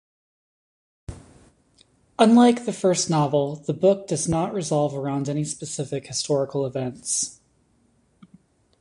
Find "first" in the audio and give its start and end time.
2.73-3.07